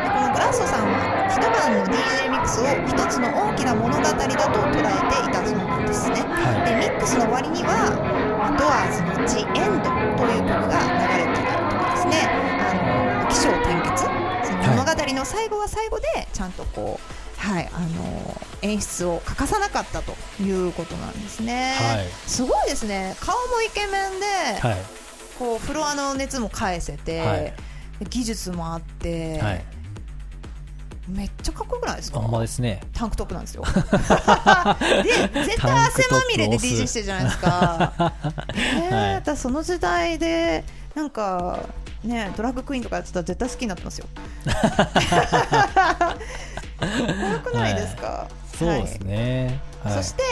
[0.00, 6.26] い、でこのグラッソさんは一晩の DJ ミックスを一つの大きな物語だと捉えていたそうなんですね。
[6.28, 7.98] はでミックスの終わりには
[8.58, 12.30] 「ドアーズの The End」という曲が流れているとかですね。
[12.58, 14.10] あの起承転結。
[14.42, 21.74] その物語の最後は最後でちゃんとこう、はい、あの演出を欠かさなかったということなんですね。
[21.78, 22.06] はい。
[22.26, 23.16] すごいですね。
[23.20, 24.26] 顔もイケメンで、
[24.58, 24.98] いはい
[25.38, 27.54] こうフロアの熱も返せて、はい。
[28.10, 29.64] 技術もあって、はい。
[31.08, 32.20] めっちゃかっこよくないですか？
[32.20, 32.80] ほんまですね。
[32.92, 33.64] タンクトップなんですよ。
[33.72, 33.72] で
[35.44, 37.92] 絶対汗まみれで DJ してるじゃないですか、
[38.54, 39.22] ねえはい。
[39.22, 41.60] だその時代でなんか
[42.04, 44.06] ねドラッグクイーンとかやってたら絶対好きになってますよ。
[44.46, 44.52] か
[46.12, 46.16] っ
[46.78, 46.92] こ
[47.26, 49.60] よくないですか、そうですね。
[49.82, 49.94] はい。
[49.94, 50.22] そして、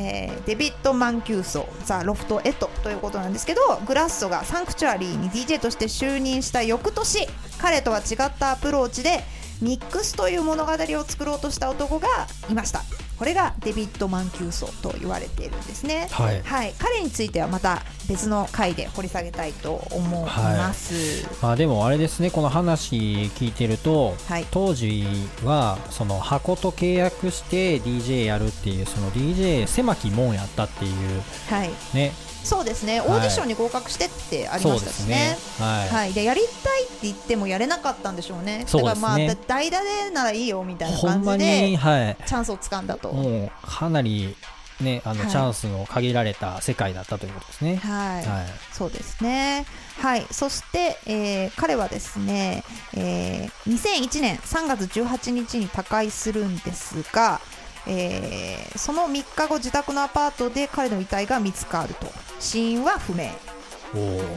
[0.00, 9.20] えーデビッド・マンキューソ、ザ・ロフト・エトということなんですけどグラッソがサンクチュアリーに DJ として就任した翌年彼とは違ったアプローチで
[9.60, 12.08] ミックスという物語を作ろうとした男が
[12.48, 13.09] いました。
[13.20, 16.08] これがデビッド・マンキューソと言われているんですね。
[16.10, 16.40] はい。
[16.40, 24.46] はい、彼についてはまた別の回で掘り下げたいと思います、まあでもあれですねこの話聞いてると、はい。
[24.50, 25.04] 当時
[25.44, 32.12] はその箱と契約して DJ やるっていうその DJ 狭き門やったっていうはい、ね
[32.44, 33.00] そうですね。
[33.00, 35.36] オーディションに合格してってありましたしね。
[35.40, 35.66] すね。
[35.66, 38.64] はい、はい、でやりたいって言ってもやれなかったんでしょうね。
[38.66, 39.00] そうですね。
[39.00, 42.16] だからまあだ代打でならいいよみたいな感じにではい。
[42.26, 43.12] チャンスをつかんだと。
[43.12, 44.36] もうかなり
[44.80, 45.30] ねあの、はい。
[45.30, 47.76] チャンスの限られた世界だったということですね。
[47.76, 48.46] はい、はい。
[48.72, 49.66] そうですね。
[49.98, 57.40] はい、そして、えー彼はですね、えー2001年3月18日に他界するんですが、
[57.86, 62.06] えーその3日後自宅のアパートで彼の遺体が見つかると。
[62.38, 63.30] 死因は不明。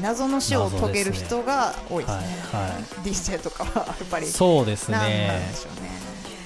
[0.02, 2.24] 謎の死を遂げる人が多いですね。
[2.52, 2.84] はいはい。
[3.08, 4.26] DJ とかはやっぱり。
[4.26, 5.90] そうです何なんねでしょうね。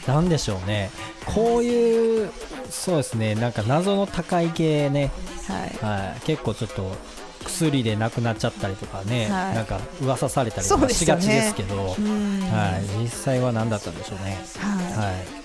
[0.08, 0.92] なんでしょうね。
[1.26, 2.32] こういう
[2.70, 3.36] そうですね。
[3.36, 5.12] なんか謎の高い系ね、
[5.48, 5.86] はい。
[5.86, 6.96] はい、結構ちょっと
[7.46, 9.56] 薬で亡くなっちゃったりとかね、はい。
[9.56, 12.42] なんか噂されたりとかしがちですけど、うん。
[12.42, 14.38] はい、実際は何だったんでしょうね。
[14.60, 14.77] はいはい、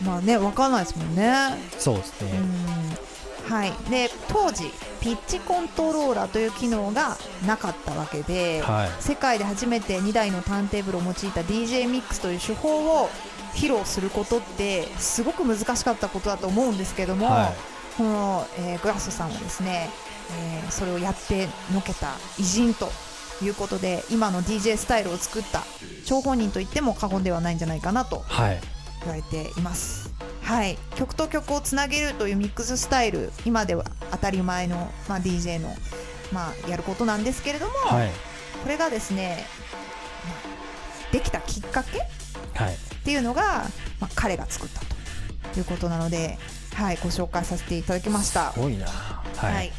[0.04, 1.32] まあね、わかんないですもんね。
[1.78, 2.32] そうですね。
[2.38, 3.52] うん。
[3.54, 8.90] はい、で当時ピッチコントローラーという機能がなかったわけで、はい。
[9.02, 13.10] 世界で初めて2台のターンテーブルを用いた DJ ミックスという手法を
[13.54, 17.52] 披露することってすごく難しかったことだと思うんですけども、はい。
[17.98, 19.90] この、えーグラスさんはですね、
[20.30, 22.88] えーそれをやってのけた偉人と
[23.42, 25.64] いうことで今の DJ スタイルを作った
[26.04, 28.24] 張本人と言っても過言ではないんじゃないかなと。
[28.26, 28.60] はい、
[29.04, 30.12] 言われています。
[30.42, 35.74] はい、曲と曲をつなげるというミックススタイル今では当たり前の、まあ、DJ の、
[36.32, 38.10] まあ、やることなんですけれども、はい、
[38.62, 39.44] これがですね、
[40.26, 42.02] まあできたきっかけっ
[42.54, 43.66] はい、ていうのが、
[44.00, 44.80] まあ、彼が作った
[45.52, 46.38] ということなので、
[46.74, 48.52] はい、ご紹介させていただきました。
[48.52, 48.60] す。
[48.60, 48.86] ごいな。
[48.86, 49.54] はい。
[49.54, 49.72] はい、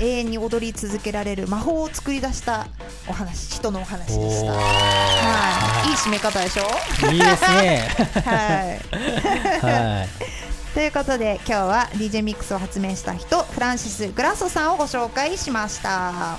[0.00, 2.66] 永遠に踊り続けられる魔法を作り出した
[3.08, 4.52] お話人のお話でした。
[4.52, 6.62] はい、いい締め方でしょ？
[7.10, 7.88] いいですね。
[8.24, 8.32] は
[8.64, 9.60] い。
[9.60, 10.08] はい、
[10.74, 16.38] ということで今日は DJ ミックスを発明した人フランシス・グラッソさんをご紹介しました。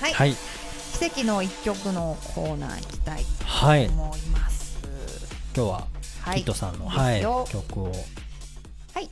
[0.00, 0.36] はい、はい、
[0.98, 4.76] 奇跡の一曲のコーナー行きたいはいと、思います。
[5.56, 5.93] 今日ははい
[6.32, 7.92] キットさんの、はい、曲を。
[8.94, 9.10] はい。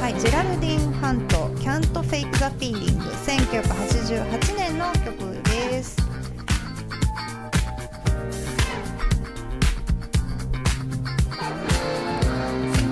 [0.00, 5.96] はい、ジェラルディン・ハント「Can't Fake the Feeling」1988年の曲です。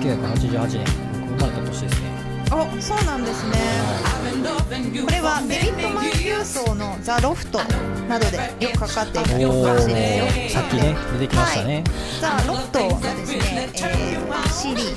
[0.01, 0.85] 1988年、
[1.21, 2.13] 僕生まれた年ですね。
[2.51, 7.59] あそうなんですねこれはデビッド・マン・ユーソーの「ザ・ロフト」
[8.07, 10.61] などでよくかかっている曲らしいですよ。
[10.61, 11.83] さっきね、出てきましたね。
[12.21, 14.89] ザ・ロフトがですね、えー CD に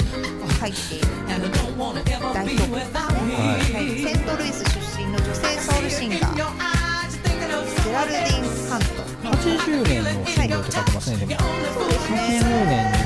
[0.61, 1.07] 入っている
[2.33, 2.99] 大ヒット曲ですね、
[3.75, 3.85] はい。
[4.01, 8.87] セントルイス出身の女性ソウルシンガージェラルディン・ハント。
[9.27, 11.41] 80年のシングルって書いてますね、でも。
[11.75, 12.97] そうですね。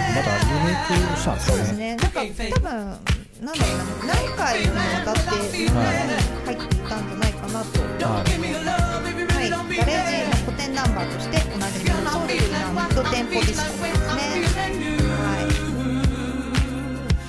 [1.21, 1.79] したんですかね。
[1.79, 1.97] ね。
[1.97, 5.77] なんか多分なんだろうな何回にわたって入っていたん
[7.09, 7.81] じゃないかなと。
[7.81, 8.29] はい
[9.25, 9.51] はい。
[9.51, 14.19] ガレージの古典ナンバーとしておなじみのソウルフルなミッドテンポディスコですね。
[15.17, 15.49] はい。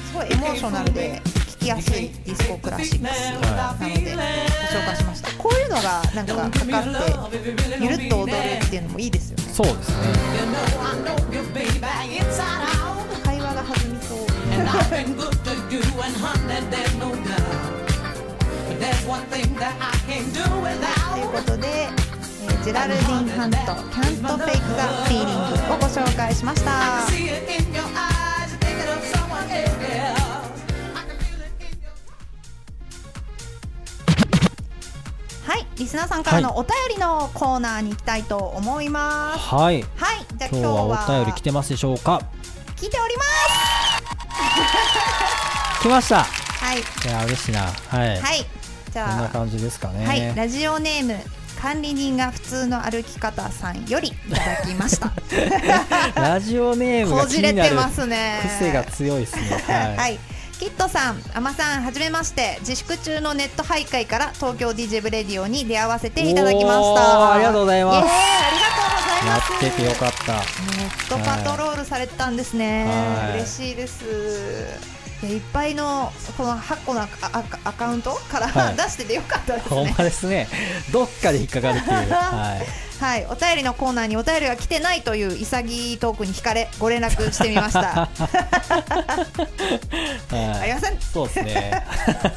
[0.03, 4.19] すごいエモーショナルで聴きやすいディスコクラシックスなのでご
[4.67, 5.31] 紹介しました。
[5.37, 7.39] こういうのがなんかかかって
[7.79, 9.43] ゆるっと踊るっていうのもいいですよね。
[9.53, 9.95] そうですね
[14.71, 14.83] そう。
[14.91, 14.95] と
[21.17, 22.01] いうことで、えー
[22.63, 23.57] ジェラルディン・ハント
[23.91, 24.61] 「Can't Fake the
[25.09, 25.25] Feeling」
[25.73, 26.71] をご紹介しました。
[35.43, 39.39] はいリスナーさんからのお便りのコーナーに行きたいと思います。
[39.39, 39.81] はい。
[39.95, 42.21] はいじゃあ今日ははお便り来てますでしょうか？
[42.77, 43.40] 聞いております
[45.81, 48.45] 来ましたはいいや嬉しいなはい、はい
[48.91, 51.15] じこんなゃあ感じですかねはい、ラジオネーム
[51.61, 55.11] 管理人が普通の歩き方さんよりいただきました。
[56.19, 58.41] ラジオネームこが気になるじれてますね。
[58.59, 60.19] 癖が強いですねはい、はい。
[60.59, 62.57] キットさん、あまさん、はじめまして。
[62.61, 67.01] 自粛中のネット徘徊から東京 DJ ブレディオに出会わせていただきましおた。
[67.03, 69.53] ーありがとうございますありがとうございやます。
[69.53, 70.39] っててよかったネ
[70.87, 72.85] ットパトロールされてたんですね。
[72.85, 75.00] はい嬉しいです。
[75.27, 77.07] いっぱいのこの8個のア
[77.73, 78.75] カウントから、はい。
[78.75, 80.03] 出しててよかったですほんねま。
[80.03, 80.47] ですね。
[80.91, 81.95] どっかで引っかかるっていう。
[82.13, 82.91] はい。
[83.01, 87.81] はい、お便りのコーナーにお便りが来てないという潔いトークに惹かれご連絡してみました。
[87.89, 88.09] は
[90.31, 90.37] い。
[90.61, 91.01] ありません。
[91.01, 91.83] そうですね。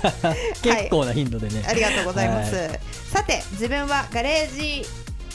[0.62, 2.54] 結構な頻度でね、ありがとうございます。
[2.54, 2.70] は
[3.12, 4.86] さて、自分はガレージ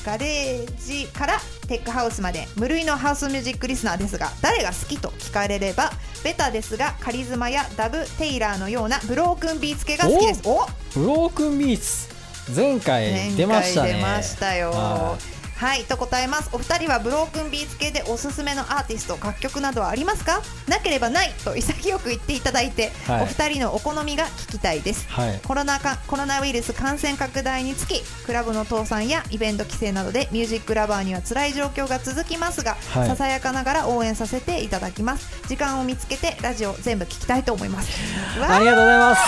[0.10, 5.92] ガレージからテックハウスまで無類のハウスミュージックリスナーですが誰が好きと聞かれれば
[6.24, 10.42] ベタですがカリズマやダブ・テイラーのようなブロークンビーツ系が好きです。
[10.46, 10.66] お
[11.00, 12.10] ブロークンビーツ。
[12.56, 13.92] 前回出ましたね。
[13.92, 14.72] 前回出ましたよ。
[14.72, 15.18] は
[15.60, 16.50] はいと答えます。
[16.54, 20.42] お二人はブロークンビーツ系でおすすめのアーティスト楽曲などはありますか？
[20.70, 23.24] なければないと潔く言っていただいて、はい。
[23.24, 25.06] お二人のお好みが聞きたいです。
[25.10, 25.40] はい。
[25.46, 33.08] コロナかコロナウイルス感染拡大につきクラブの倒産やイベント規制などでミュージックラバーには辛い状況が続きますが、はい。
[33.10, 35.30] ささやかながら応援させていただきます。
[35.50, 37.90] 時間を見つけてラジオ全部聞きたいと思います。
[38.42, 39.22] ありがとうございます。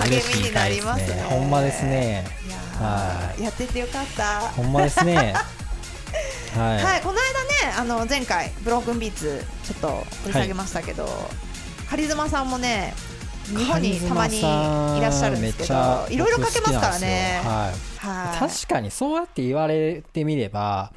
[0.00, 0.40] 嬉しい。
[0.40, 1.22] 励みになりますね。
[1.28, 2.24] ほんまですね。
[2.48, 4.40] いやはーやっててよかった。
[4.50, 5.34] ほんまですね。
[6.56, 11.08] はい、はい、この間ねあの前回ブロークンビーツちょっと掘り下げましたけど、
[11.90, 12.94] カリズマさんもね
[13.46, 17.40] 日本にたまにいらっしゃるんですけどいろいろかけますからね。
[17.44, 18.06] はい。
[18.06, 18.38] はい。
[18.38, 20.92] 確かにそうやって言われてみれば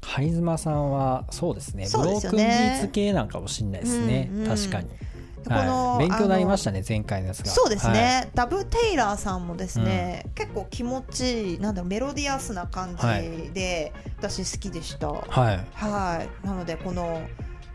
[0.00, 1.86] カリズマさんはそうですね。
[1.86, 2.78] そうですよブロークンビね。
[2.78, 4.48] ーツ系なんかもしれないですね、うんうん。
[4.48, 4.88] 確かに、
[5.48, 7.50] はい、勉強になりましたね前回のやつが。
[7.50, 7.94] そうですはい。
[7.94, 15.08] ね、ダブ・テイラーさんもですね、結構気持ちいいなんだろうメロディアスな感じで、私好きでした。
[15.08, 15.66] はい。
[15.74, 16.46] はい。
[16.46, 17.22] なのでこの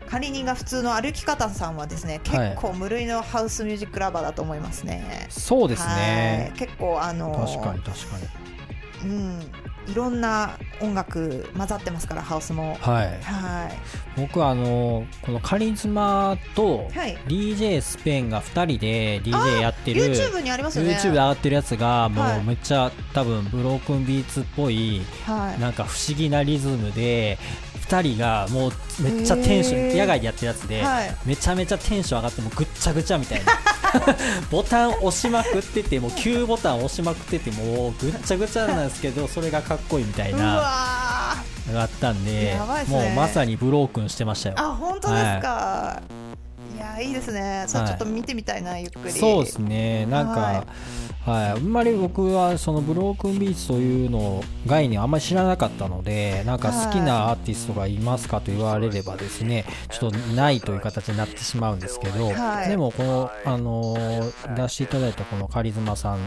[0.08, 6.52] 仮にが普通の歩き方さんはですね結構無類のハウスミュージックラバーだと思いますね、そうですね。
[6.52, 6.58] はい。
[6.58, 8.45] 結構あの確かに確かに
[9.04, 9.40] うん、
[9.86, 12.76] いろんな音楽混ざってますからハウスも。
[12.80, 13.20] はい。
[13.22, 13.70] は
[14.16, 16.98] 僕はあのこのカリズマとい。
[16.98, 20.94] はい DJ スペンが2人で DJ やってる YouTube にありますよね。
[20.94, 22.40] YouTube で上がってるやつがもはい。
[22.40, 25.60] うめっちゃ多分ブロークンビーツっぽいはい。
[25.60, 27.38] なんか不思議なリズムで
[27.88, 31.16] 2人がもうめっちゃテンション野外でやってるやつではい。
[31.24, 33.52] めちゃめちゃテンション上がってもうぐっちゃぐちゃみたいな。
[34.50, 40.44] ボタン押しまくっててもう9ボタン押しまくっててもうぐっちゃぐちゃなんですけど それがかっこいいみたいうな
[41.72, 42.60] があったんでね。
[42.88, 44.54] もうまさにブロークンしてましたよ。
[44.58, 46.25] あ本当ですか、い、
[46.94, 47.64] やいいですね。
[47.68, 49.12] ちょっと見てみたいな、ゆっくり。
[49.12, 50.06] そうですね。
[50.06, 50.66] なんか、は
[51.26, 62.68] はい、あんまり僕はそのブロークンビーツというのを概念あんまり知らなかったのでなんか好きなアーティストがいますかと言われればですねちょっとないという形になってしまうんですけど、はい。
[62.68, 66.18] でもこの、あのー出していただいたこのカリズマさん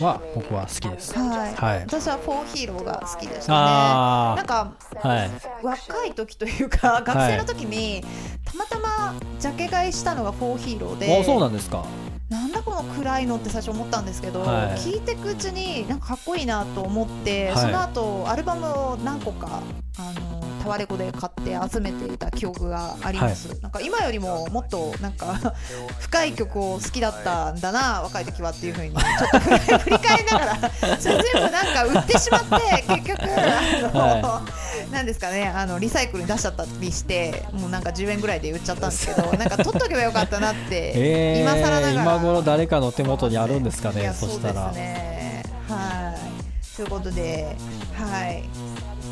[0.00, 1.16] は僕は好きです。
[1.16, 1.80] はい、はい。
[1.82, 3.58] 私はフォーヒーローが好きでしたね。
[3.60, 5.30] あなんかあはい。
[5.62, 8.04] 若い時というか学生の時に、
[8.44, 11.20] たまたまジャケ買いしたのがフォーヒーローで。
[11.20, 11.84] あそうなんですか。
[12.28, 14.66] なんだこの暗いのって最初思ったんですけど、はい。
[14.76, 17.56] 聞いていくうちになんかかっこいいなと思って、はい。
[17.56, 19.62] その後アルバムを何個か
[19.98, 25.54] あのタワレコで買って集めていた記憶があります、なんか今よりももっとなんか
[26.00, 29.38] 深い曲を好きだったんだな若い時はっていうふうにちょっと
[29.78, 34.42] 振り返りながらそれ 全部なんか売ってしまって結局あの、は
[34.90, 44.72] ななんですかねあのリサイクルに出しちゃったりしてもうなんか10円ぐらいで売っちゃったんですけど なんか取っとけばよかったなって、 えー、今更ながら今頃誰かの手元にあるんですかねそしたら。
[44.72, 45.44] ね。
[45.68, 46.76] はい。
[46.76, 47.56] ということで
[47.94, 48.44] はい。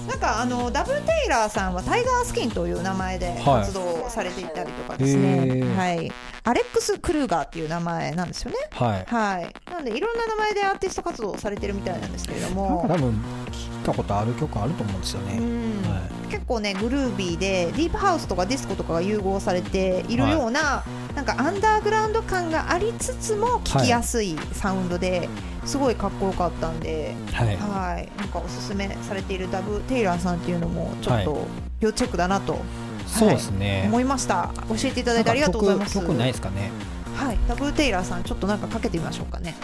[0.09, 3.45] なんかあのダブル・テイラーさんはタイガースキンという名前ではい。
[3.63, 5.77] 活動されていたりとかですね、へー。
[5.77, 6.13] はい、
[6.45, 8.57] アレックス・クルーガーっていう名前なんですよね。
[8.71, 9.05] はい。
[9.07, 12.83] はい、なのでいろんな名前でアーティスト活動をされてるみたいなんですけれども。
[12.83, 13.11] か多分
[13.51, 15.83] 聞いたことある曲あると思うんですよね、うん。
[15.91, 20.85] は結構ねグルービーでディープハウスとかディスコとかが融合されているような、
[21.17, 25.31] なんかアンダーグラウンド感がありつつも聴きやすいサウンドで
[25.65, 27.57] すごいかっこよかったんで、はい。
[27.57, 31.47] はい、なんかおすすめされているダブ・テイラーさんっていうのもちょっと
[31.81, 32.59] 要チェックだなと
[33.07, 34.51] そうですね、思いました。
[34.69, 35.95] 教えていただいてありがとうございます。
[35.95, 36.71] 曲曲ないですかね？
[37.15, 39.55] はい、ダブ・テイラーさんちょっとなんかかけてみましょうかね。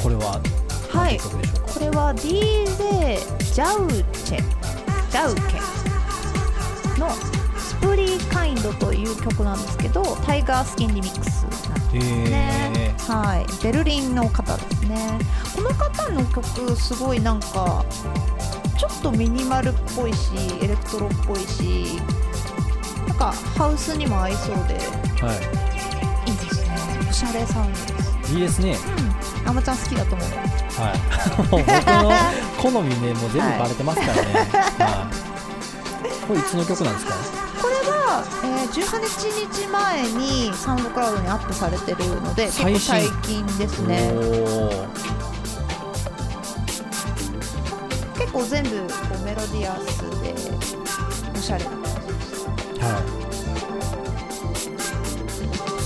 [0.00, 0.40] これは
[0.90, 1.18] はい
[1.80, 3.18] れは DJ
[3.54, 3.88] ジャウ
[4.24, 4.38] チェ
[5.10, 7.10] ジャウケの
[7.58, 12.94] 「スプリーカインド」という曲なんですけどタイガースキンリミックスなんですね。
[13.08, 15.18] へ、はい、ベルリンの方ですね。
[15.56, 17.84] この方の曲すごいなんか
[18.78, 20.30] ちょっとミニマルっぽいし
[20.62, 22.00] エレクトロっぽいし
[23.08, 25.36] なんかハウスにも合いそうでーはい。
[26.26, 26.76] いですね。
[27.08, 28.32] おしゃれサウンドです。
[28.34, 28.76] いいですね。
[29.44, 29.48] うん。
[29.48, 30.49] あまちゃん好きだと思う
[30.80, 30.96] はい。
[31.50, 34.22] 僕の好みねもう全部バレてますからね、
[34.78, 35.10] は
[36.04, 37.14] い、これいつの曲なんですか？
[37.60, 44.10] これは、えー、18日前にサウンドクラウドにアップされてるので結構最近ですね。
[48.18, 48.84] 結構全部こ
[49.20, 50.34] うメロディアスで
[51.36, 52.46] おしゃれな感じです
[52.80, 53.20] はい。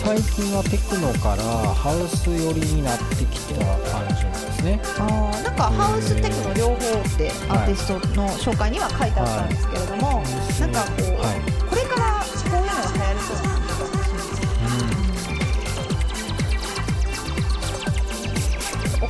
[0.04, 1.42] 最近はテクノから
[1.74, 3.54] ハウス寄りになってきた
[3.90, 4.80] 感じね。
[4.98, 6.78] あーなんかハウステクノ両方っ
[7.16, 10.22] てアーティストの紹介には書いてあったんですけれども、
[10.60, 11.40] なんかこう、はい。
[11.68, 12.64] これからこうい。
[12.64, 13.54] うのが流行りそうな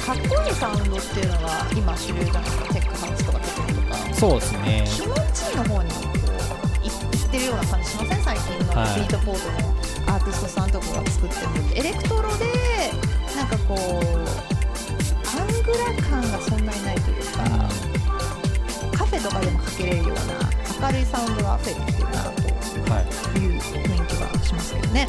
[0.05, 4.85] かっこいいサウンドっていうのが今主流じゃないですかテックハウスとかテクノとかうんそうですね。
[4.87, 5.97] 気持ちいいの方にこ
[6.83, 6.93] ういいっ
[7.31, 8.23] てるような感じしません？
[8.23, 12.45] 最近のはいビートポートのアーティストさんとかが作ってるのってエレクトロで
[13.37, 14.54] なんかこう
[15.67, 17.29] アングラ感がそんなにないというか
[18.99, 22.29] カフェとかでもかけれるような明るいサウンドが増えてきてるなと
[22.93, 23.39] はい。
[23.39, 25.09] いう雰囲気がしますけどね。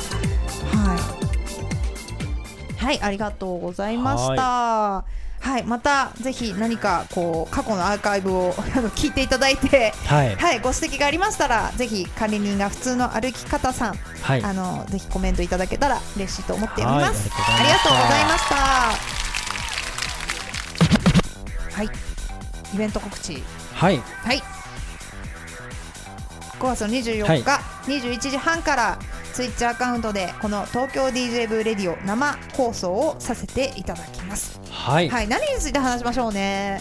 [0.71, 2.85] はい。
[2.85, 5.03] はいありがとうございました。
[5.41, 10.35] はいまたぜひ何かこう過去のアーカイブを聞いていただいてはい。
[10.35, 14.43] はい、ご指摘がありましたら、ぜひ管理人が普通の歩き方さん、はい。
[14.43, 17.29] あのぜひコメントいただけたら嬉しいと思っておりはいます。
[17.31, 19.04] あありがとうございました。
[21.75, 21.89] はい、
[22.73, 23.97] イベント告知、はい。
[23.97, 24.41] はい。
[26.57, 27.43] 5月の24日、
[27.91, 28.99] 21時半から
[29.33, 34.61] ツイッチアカウントでこの東京 DJ ブレディオ生放送をさせていただきます。
[34.69, 36.79] はい、はい、何について話しましょうね。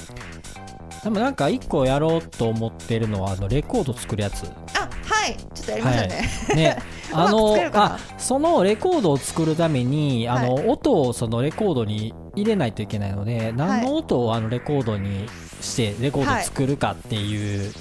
[1.03, 4.45] でもなんか一個やろうと思ってるのはあのレコード作るやつ。
[4.79, 4.89] あ、
[5.25, 6.29] はい、ちょっとやりましょうね。
[6.55, 6.77] ね
[7.13, 15.27] うまくあのあそのレコードを作るためにあの、は音をそのレコードに入れないといけないので何の音をあのレコードに
[15.61, 17.73] してレコードを作るかっていう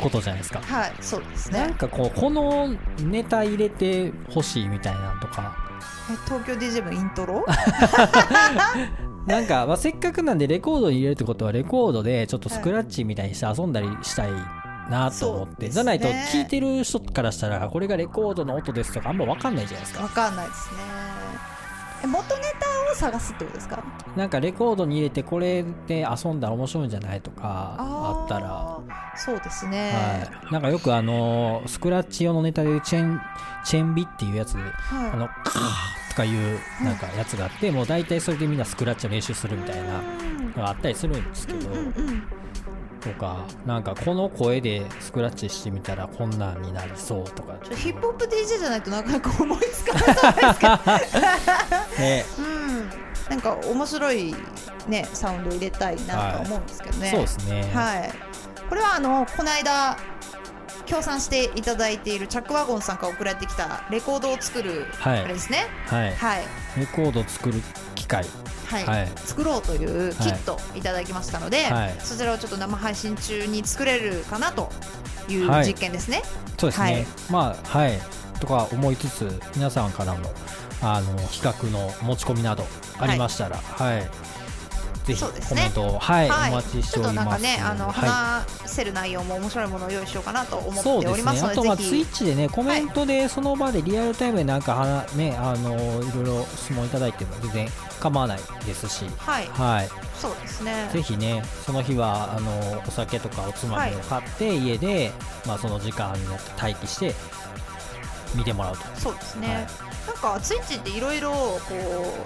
[0.00, 1.60] ことじゃないですか、はい、そうですね。
[1.60, 1.74] なん。
[1.74, 2.74] かこうこの
[3.04, 5.56] ネタ入れてほしいみたいなのとか。
[6.10, 7.46] え東京 DJ のイントロ？
[9.26, 14.30] なんか、まあ、せっかくなんでレコードに入れるってことはレコードでちょっとスクラッチみたいにして遊んだりしたい
[14.92, 20.02] なと思って、ねじゃないと聞いてる人からしたらこれがレコードの音ですとかあんま分かんないじゃないですか。
[20.04, 20.80] わかんないですね。
[22.04, 23.82] え元ネタを探すってことですか？
[24.16, 28.78] なんかレコードに入れてこれで遊んだら面白いんじゃないとかあったら、
[29.16, 29.92] そうですね。
[30.42, 33.20] はい、なんかよくあのスクラッチ用のネタでチェン
[33.64, 35.10] チェンビっていうやつはい。
[35.10, 42.22] あのカーとかいうなんかやつがあってもう大体それでみんなスクラッチを練習するみたいなのがあったりするんですけど、うんうんうん
[43.02, 47.58] とかなんかこの声でスクラッチしてみたらこんなんになりそうとか。
[47.64, 52.24] ちょヒップホップ DJ じゃないとなかなか思いつかないじゃないですか ね。
[52.38, 53.02] うん。
[53.32, 54.34] なんか面白い
[54.88, 58.12] ねサウンドを入れたいなとは思うんですけどね、そうですね、はい、
[58.68, 59.96] これはあのこの間
[60.86, 65.20] 協賛していただいているチャックワゴンさんから送られてきたレコードを作るはい。
[65.20, 65.66] あれですね。
[65.86, 66.14] はい。
[66.14, 66.44] はい、
[66.78, 67.60] レコード作る
[67.94, 68.24] 機械
[68.66, 68.84] はい。
[68.84, 69.08] はい。
[69.16, 71.96] 作ろうというキットいただきましたので、はい。
[71.98, 74.70] そちらをちょっと生配信中に作れるかなと
[75.28, 75.66] いうはい。
[75.66, 76.22] 実験ですね。
[76.58, 77.06] そうですね、はい。
[77.30, 78.00] まあはい。
[78.40, 80.30] とか思いつつ皆さんからも
[80.82, 82.64] あの企画の持ち込みなど
[82.98, 84.10] ありましたらはい、
[85.04, 86.52] ぜひコメントを、はいはい。
[86.52, 87.14] お待ちしております。
[87.14, 87.94] ちょっとなんかねあの、はい。
[88.08, 91.22] 話せる内容も面白いものを用意しようかなと思っておりそうですね。
[91.22, 97.68] ますのであとまあツイッチでねコメントでその場でリアルタイムでなんかはなねあのいろいろ質問いただいても全然
[98.00, 99.46] 構わないですし、はい。
[99.46, 99.88] はい。
[100.14, 100.88] そうですね。
[100.92, 105.12] ぜひねその日はあのお酒とかおつまみを買って、家で
[105.46, 107.14] まあその時間になって待機して
[108.34, 108.84] 見てもらうと。
[108.96, 109.66] そうですね、はい
[110.06, 111.60] なんかツイッチっていろいろこ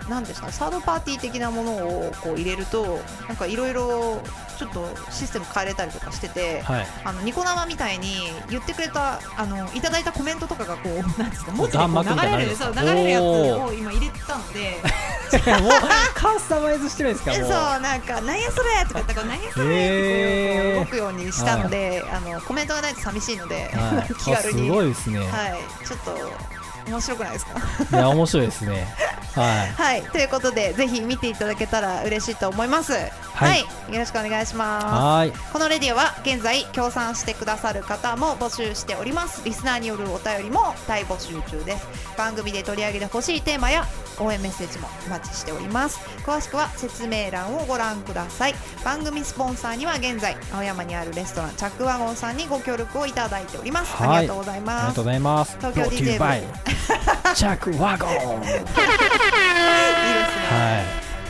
[0.06, 4.20] うなんですかサードパーティー的なものをこう入れるとなんかいろいろ
[4.58, 6.86] ちょっとシステム変えれたりとかしてて、はい。
[7.04, 8.14] あのニコ生みたいに
[8.48, 12.82] 言ってくれたあのいただいたコメントとかがこう なんですか文字でこう流れるそうですか？
[12.82, 14.82] 流れるやつおを今入れてたので。
[15.60, 15.70] もう
[16.14, 17.32] カスタマイズしてるんですか？
[17.32, 17.50] え そう。
[17.50, 24.62] なんか何やそれとか言ったらこう何やそれって動くようにしたので、あのコメントがないと寂しいので、はい、 気軽に。
[24.62, 25.18] あすごいですね。
[25.18, 25.86] はい。
[25.86, 26.32] ちょっと
[26.86, 27.60] 面白くないですか？
[27.92, 28.86] いや面白いですね。
[29.34, 29.72] はい。
[29.72, 32.92] はい、ということでぜひ見ていただけたら嬉しいと思います。
[32.92, 33.66] はい、よ
[33.98, 34.86] ろしくお願いします。
[34.86, 35.32] はい。
[35.52, 39.42] このレディオは現在協賛してくださる方も募集しております。
[39.44, 41.86] リスナーによるお便りも大募集中です。
[42.16, 43.84] 番組で取り上げてほしいテーマや
[44.18, 45.98] 応援メッセージもお待ちしております。
[46.24, 48.54] 詳しくは説明欄をご覧ください。
[48.84, 53.92] 番組スポンサーには現在青山にあるレストランチャックワゴンさんにご協力をいただいております。
[53.96, 55.04] はいありがとうございありますがとう。
[55.04, 55.56] ございます。
[55.58, 56.42] 東京 DJ by
[57.34, 58.10] チャックワゴン。
[58.10, 58.72] いいですね。
[60.50, 60.82] は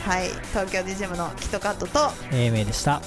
[0.07, 2.11] はい、東京 DJM のキットカットとい。
[2.31, 3.01] 英明でした。